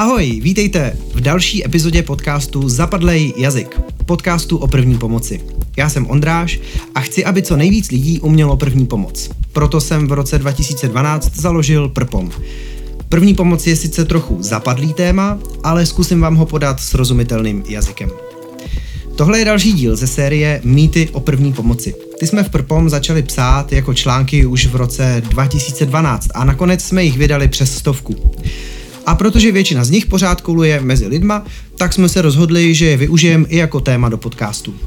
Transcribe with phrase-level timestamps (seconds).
[0.00, 5.40] Ahoj, vítejte v další epizodě podcastu Zapadlej jazyk, podcastu o první pomoci.
[5.76, 6.60] Já jsem Ondráš
[6.94, 9.30] a chci, aby co nejvíc lidí umělo první pomoc.
[9.52, 12.30] Proto jsem v roce 2012 založil Prpom.
[13.08, 18.10] První pomoc je sice trochu zapadlý téma, ale zkusím vám ho podat srozumitelným jazykem.
[19.16, 21.94] Tohle je další díl ze série Mýty o první pomoci.
[22.20, 27.04] Ty jsme v Prpom začali psát jako články už v roce 2012 a nakonec jsme
[27.04, 28.16] jich vydali přes stovku.
[29.10, 31.46] A protože většina z nich pořád koluje mezi lidma,
[31.78, 34.80] tak jsme se rozhodli, že je využijeme i jako téma do podcastu.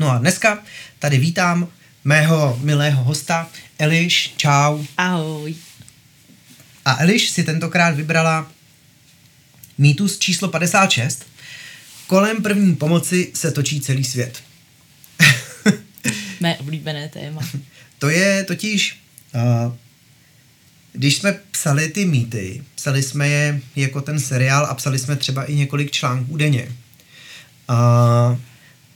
[0.00, 0.58] No a dneska
[0.98, 1.68] tady vítám
[2.04, 3.48] mého milého hosta
[3.78, 4.34] Eliš.
[4.36, 4.84] Čau.
[4.96, 5.54] Ahoj.
[6.84, 8.50] A Eliš si tentokrát vybrala
[9.78, 11.26] mýtus číslo 56.
[12.06, 14.42] Kolem první pomoci se točí celý svět.
[16.40, 17.40] Mé oblíbené téma.
[17.98, 19.00] To je totiž,
[19.34, 19.74] uh,
[20.92, 25.44] když jsme psali ty mýty, psali jsme je jako ten seriál a psali jsme třeba
[25.44, 26.68] i několik článků denně.
[27.70, 28.36] Uh,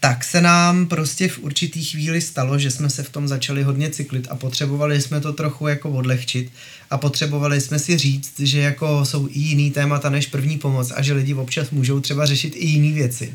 [0.00, 3.90] tak se nám prostě v určitý chvíli stalo, že jsme se v tom začali hodně
[3.90, 6.52] cyklit a potřebovali jsme to trochu jako odlehčit
[6.90, 11.02] a potřebovali jsme si říct, že jako jsou i jiný témata než první pomoc a
[11.02, 13.34] že lidi občas můžou třeba řešit i jiné věci.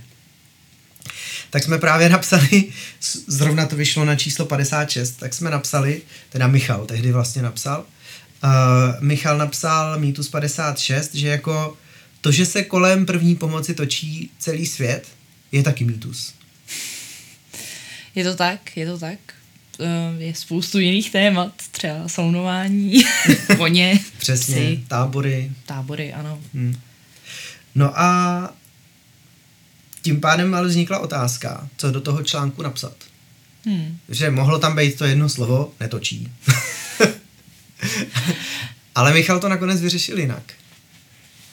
[1.49, 2.63] Tak jsme právě napsali,
[3.27, 7.85] zrovna to vyšlo na číslo 56, tak jsme napsali, teda Michal tehdy vlastně napsal,
[8.43, 11.77] uh, Michal napsal Mýtus 56, že jako
[12.21, 15.07] to, že se kolem první pomoci točí celý svět,
[15.51, 16.33] je taky mýtus.
[18.15, 19.19] Je to tak, je to tak.
[19.79, 23.03] Eh, je spoustu jiných témat, třeba saunování,
[23.57, 25.51] voně, Přesně, psy, tábory.
[25.65, 26.39] Tábory, ano.
[26.53, 26.79] Hmm.
[27.75, 28.53] No a
[30.01, 32.93] tím pádem ale vznikla otázka, co do toho článku napsat.
[33.65, 33.97] Hmm.
[34.09, 36.31] Že mohlo tam být to jedno slovo, netočí.
[38.95, 40.43] ale Michal to nakonec vyřešil jinak.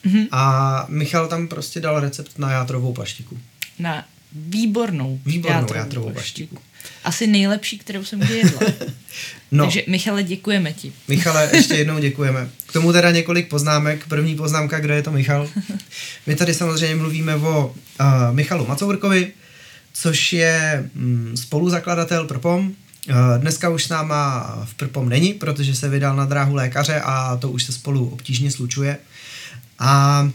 [0.05, 0.27] Mm-hmm.
[0.31, 3.39] A Michal tam prostě dal recept na játrovou paštiku.
[3.79, 6.57] Na výbornou, výbornou játrovou, játrovou paštiku.
[7.03, 8.59] Asi nejlepší, kterou jsem kdy jedla.
[9.51, 9.63] no.
[9.63, 10.93] Takže Michale, děkujeme ti.
[11.07, 12.49] Michale, ještě jednou děkujeme.
[12.65, 14.07] K tomu teda několik poznámek.
[14.07, 15.49] První poznámka, kdo je to Michal.
[16.27, 19.31] My tady samozřejmě mluvíme o uh, Michalu Macourkovi,
[19.93, 22.75] což je um, spoluzakladatel Prpom.
[23.07, 27.37] Uh, dneska už s náma v Prpom není, protože se vydal na dráhu lékaře a
[27.37, 28.97] to už se spolu obtížně slučuje.
[29.79, 30.29] A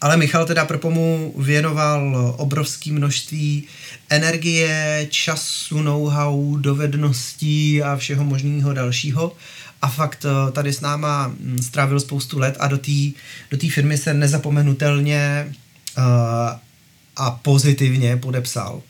[0.00, 3.64] ale Michal teda Propomu věnoval obrovské množství
[4.08, 9.32] energie, času, know-how, dovedností a všeho možného dalšího.
[9.82, 12.92] A fakt eh, tady s náma hm, strávil spoustu let a do té
[13.50, 15.52] do firmy se nezapomenutelně
[15.98, 16.04] uh,
[17.16, 18.82] a pozitivně podepsal.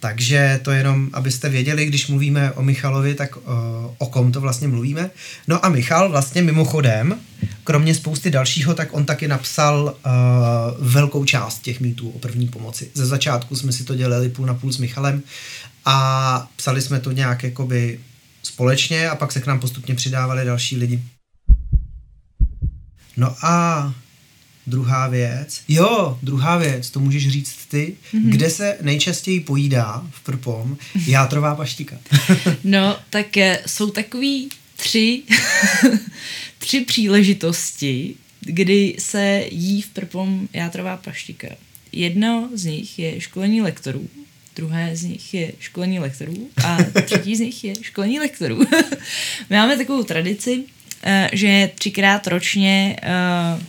[0.00, 3.42] Takže to jenom, abyste věděli, když mluvíme o Michalovi, tak uh,
[3.98, 5.10] o kom to vlastně mluvíme.
[5.48, 7.20] No a Michal vlastně mimochodem,
[7.64, 10.12] kromě spousty dalšího, tak on taky napsal uh,
[10.88, 12.90] velkou část těch mýtů o první pomoci.
[12.94, 15.22] Ze začátku jsme si to dělali půl na půl s Michalem
[15.84, 18.00] a psali jsme to nějak jakoby
[18.42, 21.02] společně a pak se k nám postupně přidávali další lidi.
[23.16, 23.94] No a
[24.66, 25.62] Druhá věc.
[25.68, 27.96] Jo, druhá věc, to můžeš říct ty.
[28.12, 28.30] Mm-hmm.
[28.30, 30.76] Kde se nejčastěji pojídá v Prpom
[31.06, 31.98] játrová paštika?
[32.64, 35.22] no, tak eh, jsou takový tři,
[36.58, 41.48] tři příležitosti, kdy se jí v Prpom játrová paštika.
[41.92, 44.08] Jedno z nich je školení lektorů,
[44.56, 48.58] druhé z nich je školení lektorů a třetí z nich je školení lektorů.
[49.50, 50.64] My máme takovou tradici,
[51.02, 53.62] eh, že třikrát ročně uh,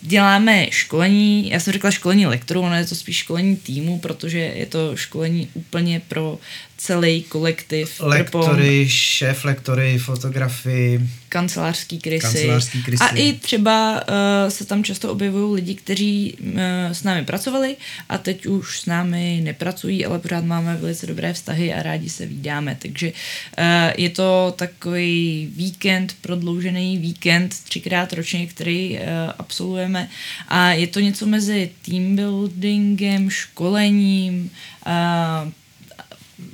[0.00, 4.66] děláme školení, já jsem řekla školení lektorů, ono je to spíš školení týmu, protože je
[4.66, 6.38] to školení úplně pro
[6.80, 8.00] celý kolektiv.
[8.00, 11.00] Lektory, šéf lektory, fotografy.
[11.28, 12.22] Kancelářský krysy.
[12.22, 13.04] Kancelářský krysy.
[13.04, 16.60] A i třeba uh, se tam často objevují lidi, kteří uh,
[16.92, 17.76] s námi pracovali
[18.08, 22.26] a teď už s námi nepracují, ale pořád máme velice dobré vztahy a rádi se
[22.26, 22.76] vídáme.
[22.82, 23.64] Takže uh,
[23.96, 29.04] je to takový víkend, prodloužený víkend, třikrát ročně, který uh,
[29.38, 30.08] absolvujeme
[30.48, 34.50] a je to něco mezi team buildingem, školením,
[34.86, 35.52] uh,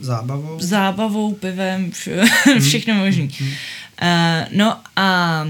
[0.01, 2.61] zábavou, zábavou pivem, vše, hmm.
[2.61, 3.31] všechno možný.
[3.39, 3.49] Hmm.
[3.49, 5.49] Uh, no a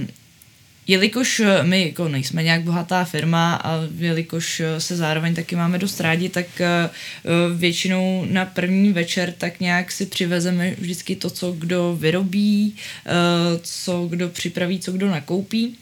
[0.87, 6.29] jelikož my jako nejsme nějak bohatá firma a jelikož se zároveň taky máme dost rádi,
[6.29, 12.75] tak uh, většinou na první večer tak nějak si přivezeme vždycky to, co kdo vyrobí,
[13.06, 15.77] uh, co kdo připraví, co kdo nakoupí.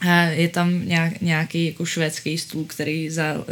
[0.00, 3.44] A je tam nějak, nějaký jako švédský stůl, který za, uh,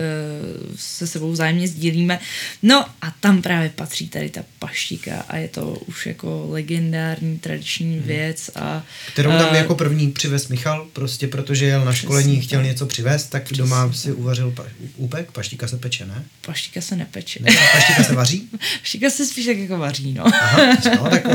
[0.76, 2.19] se sebou vzájemně sdílíme.
[2.62, 7.94] No a tam právě patří tady ta paštíka a je to už jako legendární tradiční
[7.94, 8.06] hmm.
[8.06, 8.50] věc.
[8.55, 8.82] A,
[9.12, 12.67] Kterou eh, tam a, jako první přivez Michal, prostě protože jel na školení, chtěl tak.
[12.67, 14.64] něco přivést, tak přesně doma si uvařil pa,
[14.97, 16.25] úpek, paštíka se peče, ne?
[16.47, 17.40] Paštíka se nepeče.
[17.43, 18.49] Ne, paštíka se vaří?
[18.81, 20.26] paštíka se spíš tak jako vaří, no.
[20.26, 21.32] Aha, no tak, uh,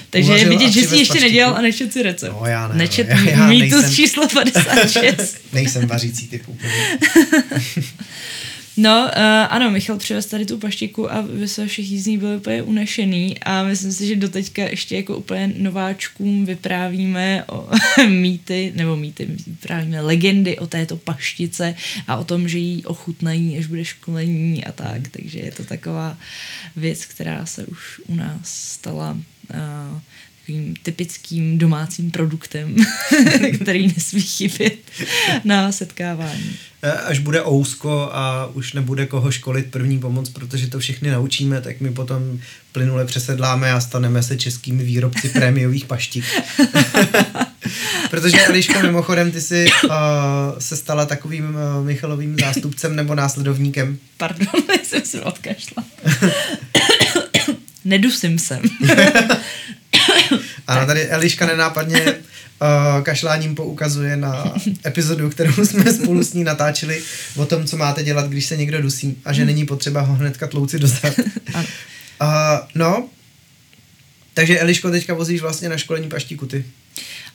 [0.10, 1.24] Takže je vidět, že jsi ještě paštíku.
[1.24, 2.32] nedělal a nečet si recept.
[2.32, 2.74] No já ne.
[2.74, 5.38] Nečet no, já, já mýtus číslo 96.
[5.52, 6.98] Nejsem vařící typ úplně.
[8.76, 12.36] No, uh, ano, Michal přivez tady tu paštiku a vy se všichni z ní byli
[12.36, 17.68] úplně unešený a myslím si, že doteďka ještě jako úplně nováčkům vyprávíme o
[18.08, 21.74] mýty, nebo mýty, vyprávíme legendy o této paštice
[22.08, 26.18] a o tom, že jí ochutnají, až bude školení a tak, takže je to taková
[26.76, 30.00] věc, která se už u nás stala uh,
[30.50, 32.76] takovým typickým domácím produktem,
[33.62, 34.78] který nesmí chybět
[35.44, 36.56] na setkávání.
[36.82, 41.60] E, až bude ousko a už nebude koho školit první pomoc, protože to všechny naučíme,
[41.60, 42.38] tak my potom
[42.72, 46.24] plynule přesedláme a staneme se českými výrobci prémiových paštik.
[48.10, 49.92] protože Eliško, mimochodem, ty jsi uh,
[50.58, 53.98] se stala takovým uh, Michalovým zástupcem nebo následovníkem.
[54.16, 55.84] Pardon, jsem se odkašla.
[57.84, 58.60] Nedusím se.
[60.70, 64.54] Ano, tady Eliška nenápadně uh, kašláním poukazuje na
[64.86, 67.02] epizodu, kterou jsme spolu s ní natáčeli
[67.36, 70.46] o tom, co máte dělat, když se někdo dusí a že není potřeba ho hnedka
[70.46, 71.18] tlouci dostat.
[71.58, 71.64] uh,
[72.74, 73.08] no,
[74.34, 76.64] takže Eliško teďka vozíš vlastně na školení paštíku ty.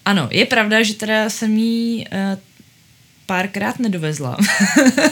[0.06, 2.40] Ano, je pravda, že teda jsem jí uh,
[3.26, 4.38] párkrát nedovezla.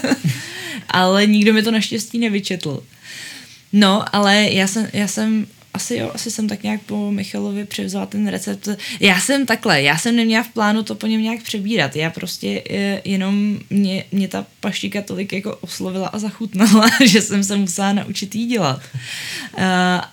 [0.89, 2.83] ale nikdo mi to naštěstí nevyčetl.
[3.73, 8.05] No, ale já jsem, já jsem asi jo, asi jsem tak nějak po Michalovi převzala
[8.05, 8.69] ten recept.
[8.99, 11.95] Já jsem takhle, já jsem neměla v plánu to po něm nějak přebírat.
[11.95, 17.43] Já prostě eh, jenom mě, mě ta paštika tolik jako oslovila a zachutnala, že jsem
[17.43, 18.81] se musela naučit jí dělat.
[19.57, 19.63] Uh,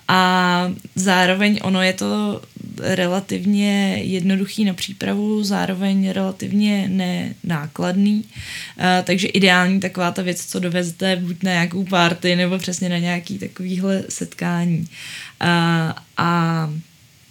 [0.07, 2.41] a zároveň ono je to
[2.77, 8.23] relativně jednoduchý na přípravu, zároveň relativně nenákladný.
[8.23, 12.97] Uh, takže ideální taková ta věc, co dovezete buď na nějakou party nebo přesně na
[12.97, 14.87] nějaký takovýhle setkání.
[15.39, 16.69] A, a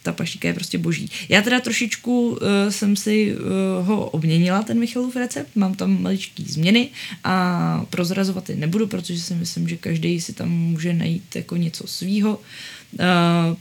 [0.03, 1.11] ta paštika je prostě boží.
[1.29, 2.39] Já teda trošičku uh,
[2.69, 6.89] jsem si uh, ho obměnila, ten Michalův recept, mám tam maličký změny
[7.25, 11.87] a prozrazovat je nebudu, protože si myslím, že každý si tam může najít jako něco
[11.87, 12.41] svýho.
[12.93, 13.57] Uh,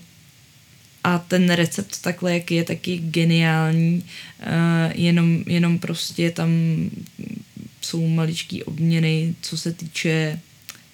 [1.03, 4.03] a ten recept takhle, jak je, taky geniální,
[4.39, 6.49] uh, jenom, jenom prostě tam
[7.81, 10.39] jsou maličký obměny, co se týče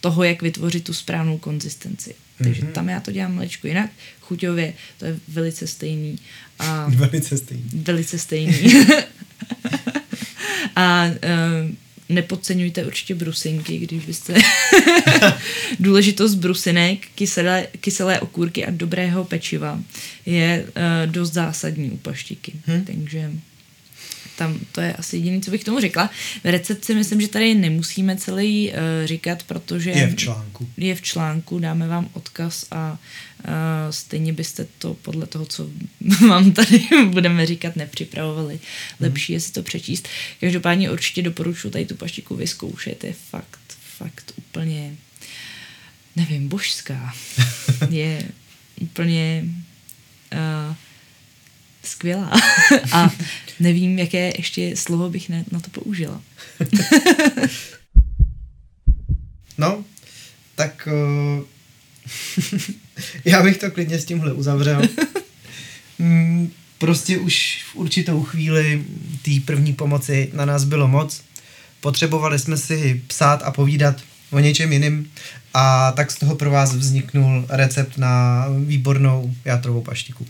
[0.02, 2.16] toho, jak vytvořit tu správnou konzistenci.
[2.38, 2.72] Takže mm-hmm.
[2.72, 3.92] tam já to dělám maličko jinak.
[4.22, 6.20] Chuťově to je velice stejný.
[6.60, 7.64] A velice stejný.
[7.74, 8.74] Velice stejný.
[10.76, 11.12] a uh,
[12.10, 14.34] nepodceňujte určitě brusinky, když byste...
[15.80, 19.80] Důležitost brusinek, kyselé, kyselé okůrky a dobrého pečiva
[20.26, 22.54] je uh, dost zásadní u paštiky.
[22.66, 22.86] Hmm.
[22.86, 23.32] Takže
[24.36, 26.10] tam to je asi jediné, co bych tomu řekla.
[26.44, 30.70] V recepci myslím, že tady nemusíme celý uh, říkat, protože je v článku.
[30.78, 33.54] Je v článku, dáme vám odkaz a uh,
[33.90, 35.70] stejně byste to podle toho, co
[36.30, 38.54] vám tady budeme říkat, nepřipravovali.
[38.54, 38.62] Mhm.
[39.00, 40.08] Lepší je si to přečíst.
[40.40, 43.60] Každopádně určitě doporučuji tady tu paštiku vyzkoušet, je fakt,
[43.98, 44.96] fakt úplně,
[46.16, 47.14] nevím, božská.
[47.90, 48.24] je
[48.82, 49.44] úplně
[50.34, 50.76] uh,
[51.84, 52.32] skvělá.
[52.92, 53.10] a
[53.60, 56.22] nevím, jaké ještě slovo bych ne, na to použila.
[59.58, 59.84] no,
[60.56, 61.44] tak uh,
[63.26, 64.82] já bych to klidně s tímhle uzavřel.
[66.00, 68.84] mm, prostě už v určitou chvíli
[69.22, 71.22] té první pomoci na nás bylo moc.
[71.82, 75.12] Potřebovali jsme si psát a povídat o něčem jiným
[75.54, 80.26] a tak z toho pro vás vzniknul recept na výbornou játrovou paštiku.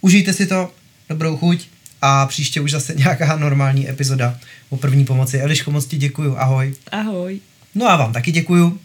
[0.00, 0.72] Užijte si to,
[1.08, 1.68] dobrou chuť
[2.02, 4.38] a příště už zase nějaká normální epizoda
[4.70, 5.40] o první pomoci.
[5.40, 6.74] Eliško, moc ti děkuju, ahoj.
[6.92, 7.40] Ahoj.
[7.74, 8.78] No a vám taky děkuju,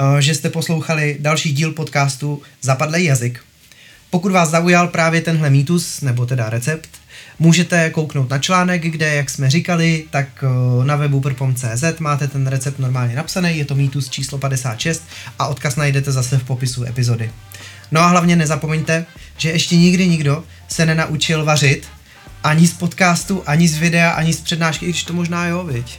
[0.00, 3.40] eh, že jste poslouchali další díl podcastu Zapadlej jazyk.
[4.10, 6.88] Pokud vás zaujal právě tenhle mýtus, nebo teda recept,
[7.38, 12.46] můžete kouknout na článek, kde, jak jsme říkali, tak eh, na webu prpom.cz máte ten
[12.46, 15.02] recept normálně napsaný, je to mýtus číslo 56
[15.38, 17.30] a odkaz najdete zase v popisu epizody.
[17.90, 21.86] No a hlavně nezapomeňte, že ještě nikdy nikdo se nenaučil vařit
[22.48, 25.98] ani z podcastu, ani z videa, ani z přednášky, i když to možná jo, viď?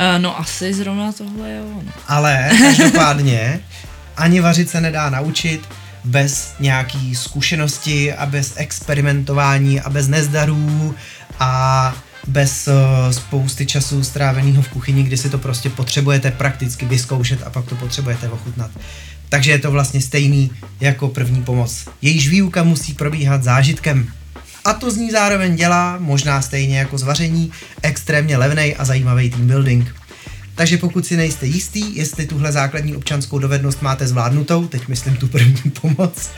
[0.00, 1.64] Uh, no asi zrovna tohle jo.
[1.74, 1.92] No.
[2.08, 3.60] Ale každopádně
[4.16, 5.68] ani vařit se nedá naučit
[6.04, 10.94] bez nějaký zkušenosti a bez experimentování a bez nezdarů
[11.40, 11.94] a
[12.26, 12.74] bez uh,
[13.10, 17.74] spousty času stráveného v kuchyni, kdy si to prostě potřebujete prakticky vyzkoušet a pak to
[17.74, 18.70] potřebujete ochutnat.
[19.28, 21.88] Takže je to vlastně stejný jako první pomoc.
[22.02, 24.12] Jejíž výuka musí probíhat zážitkem.
[24.66, 29.46] A to z ní zároveň dělá, možná stejně jako zvaření, extrémně levný a zajímavý team
[29.46, 29.94] building.
[30.54, 35.28] Takže pokud si nejste jistý, jestli tuhle základní občanskou dovednost máte zvládnutou, teď myslím tu
[35.28, 36.30] první pomoc,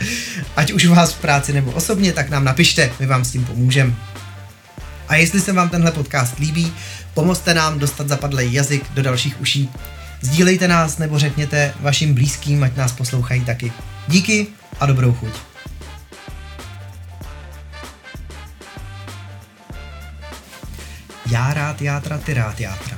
[0.55, 3.93] ať už vás v práci nebo osobně, tak nám napište, my vám s tím pomůžeme.
[5.07, 6.73] A jestli se vám tenhle podcast líbí,
[7.13, 9.69] pomozte nám dostat zapadlý jazyk do dalších uší.
[10.21, 13.73] Sdílejte nás nebo řekněte vašim blízkým, ať nás poslouchají taky.
[14.07, 14.47] Díky
[14.79, 15.48] a dobrou chuť.
[21.31, 22.97] Já rád játra, ty rád játra.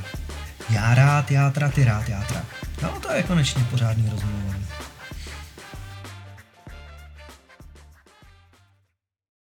[0.70, 2.44] Já rád játra, ty rád játra.
[2.82, 4.51] No to je konečně pořádný rozmluva.